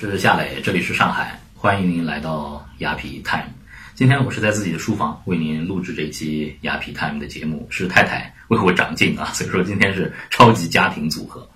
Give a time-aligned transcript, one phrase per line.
[0.00, 3.48] 是夏磊，这里是上海，欢迎您来到雅痞 Time。
[3.96, 11.50] 今天我是在自己的书房为您录制这期雅痞 Time 的节目，是太太为我长进啊，所以说今天是超级家庭组合。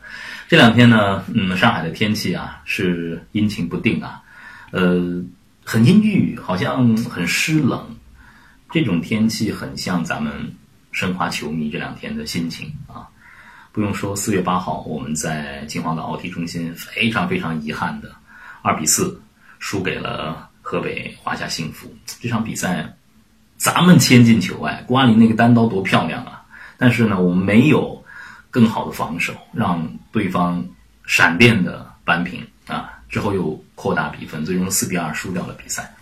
[0.49, 4.21] 这两天呢，嗯，上海的天气啊是阴晴不定啊，
[4.73, 5.25] 呃，
[5.65, 7.97] 很阴郁，好像很湿冷。
[8.73, 10.53] 这种天气很像咱们
[10.91, 13.07] 申花球迷这两天的心情啊。
[13.71, 18.11] 不用说，四月八号我们在金皇岛奥体中心非常非常遗憾的。
[18.63, 19.21] 二比四
[19.59, 21.93] 输给了河北华夏幸福。
[22.21, 22.97] 这场比赛，
[23.57, 26.45] 咱们千进球外，郭阿林那个单刀多漂亮啊！
[26.79, 28.03] 但是呢，我们没有
[28.51, 30.65] 更好的防守，让对方
[31.05, 32.99] 闪电的扳平啊！
[33.09, 35.93] 之后又扩大比分，最终四比二输掉了比赛。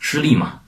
[0.00, 0.60] 失利嘛，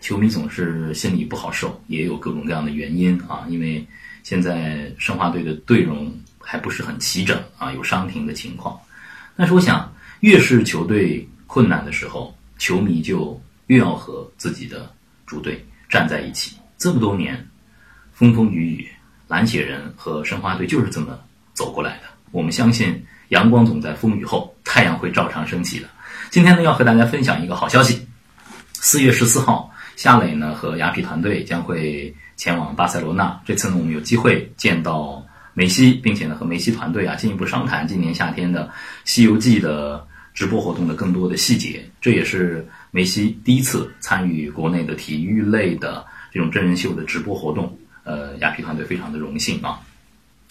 [0.00, 3.44] 球迷总是心里不好受，也有各种各样的原因啊。
[3.48, 3.86] 因为
[4.22, 8.78] 现在申花队的队容还不是很齐整啊，有伤停的情况。
[9.36, 14.94] 但是我想，越是球队困难的时候，球迷就越要和自己的
[15.26, 16.56] 主队站在一起。
[16.76, 17.48] 这么多年，
[18.12, 18.88] 风风雨雨，
[19.26, 21.18] 蓝血人和申花队就是这么
[21.54, 22.02] 走过来的。
[22.30, 25.88] 我们相信，阳光总在风雨后，太阳会照常升起的。
[26.30, 28.06] 今天呢，要和大家分享一个好消息：
[28.74, 33.40] 四月十四号，夏磊呢和雅痞团队将会前往巴塞罗那。
[33.44, 35.24] 这次呢，我们有机会见到。
[35.54, 38.64] 梅西，并且呢和梅西团队啊进一步商谈今年夏天的
[39.04, 41.84] 《西游记》的直播活动的更多的细节。
[42.00, 47.78] 这也是梅西第一次参与国内的体育类的这种真人秀的直播活动。
[48.04, 49.78] 呃，亚皮团队非常的荣幸啊。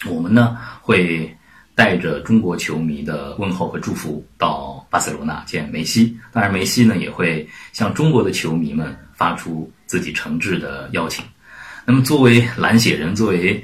[0.06, 1.36] 我们呢会
[1.74, 6.16] 带着中国球迷的问候和祝福到巴塞罗那见梅西。
[6.32, 11.24] 当然，梅西呢也会向中国的球迷们发出自己诚挚的邀请。
[11.84, 13.62] 那么，作为蓝血人，作为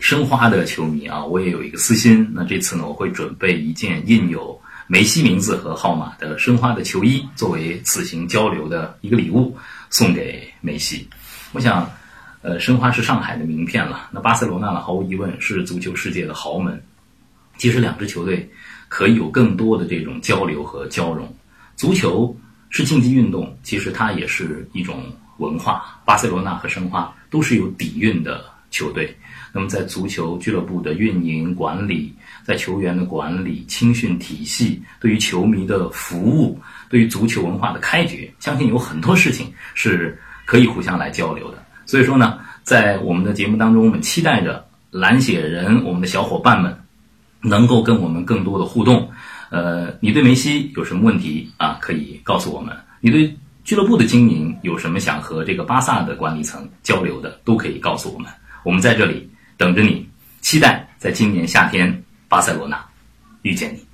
[0.00, 2.28] 申花的球迷啊，我也有一个私心。
[2.32, 9.56] 那这次呢，我会准备一件印有梅西名字和号码的申花的球衣，作为此行交流的一个礼物，
[9.90, 11.08] 送给梅西。
[11.52, 11.90] 我想，
[12.42, 14.08] 呃，申花是上海的名片了。
[14.12, 16.80] 那巴塞罗那呢，毫无疑问是足球世界的豪门。
[17.56, 18.48] 其实两支球队
[18.88, 21.28] 可以有更多的这种交流和交融。
[21.74, 22.34] 足球
[22.70, 25.02] 是竞技运动，其实它也是一种
[25.38, 26.00] 文化。
[26.04, 29.16] 巴塞罗那和申花都是有底蕴的球队。
[29.52, 32.14] 那么，在足球俱乐部的运营管理，
[32.44, 41.64] 在球员的管理、青训体系，对于球迷的服务，对于足球文化的开掘，相信有很多事情是可以互相来交流的。
[41.86, 46.78] 所以说呢，在我们的节目当中，我们期待着蓝血人我们的小伙伴们
[47.40, 49.10] 能够跟我们更多的互动。
[49.50, 51.78] 呃，你对梅西有什么问题啊？
[51.80, 52.76] 可以告诉我们。
[53.00, 58.30] 你对俱乐部的经营有什么想和这个巴萨的管理层交流的，都可以告诉我们。
[58.68, 59.26] 我们在这里。
[59.56, 60.06] 等着你，
[60.42, 62.78] 期待在今年夏天巴塞罗那
[63.40, 63.87] 遇见你。